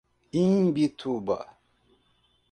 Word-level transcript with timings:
Imbituba 0.41 1.37